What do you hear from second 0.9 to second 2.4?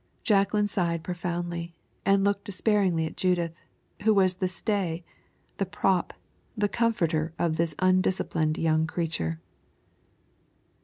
profoundly, and